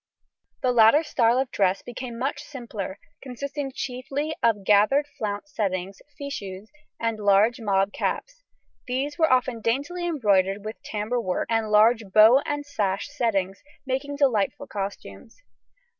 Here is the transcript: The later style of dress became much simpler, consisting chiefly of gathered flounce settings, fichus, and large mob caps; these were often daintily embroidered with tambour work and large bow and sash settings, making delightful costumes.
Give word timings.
The 0.63 0.71
later 0.71 1.03
style 1.03 1.37
of 1.37 1.51
dress 1.51 1.83
became 1.83 2.17
much 2.17 2.41
simpler, 2.41 2.97
consisting 3.21 3.71
chiefly 3.71 4.35
of 4.41 4.63
gathered 4.65 5.05
flounce 5.19 5.53
settings, 5.53 6.01
fichus, 6.17 6.71
and 6.99 7.19
large 7.19 7.61
mob 7.61 7.93
caps; 7.93 8.41
these 8.87 9.19
were 9.19 9.31
often 9.31 9.61
daintily 9.61 10.07
embroidered 10.07 10.65
with 10.65 10.81
tambour 10.81 11.21
work 11.21 11.49
and 11.51 11.69
large 11.69 12.03
bow 12.11 12.39
and 12.47 12.65
sash 12.65 13.09
settings, 13.11 13.61
making 13.85 14.15
delightful 14.15 14.65
costumes. 14.65 15.43